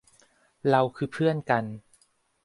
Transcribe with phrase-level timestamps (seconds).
[0.69, 1.63] เราคือเพื่อนกัน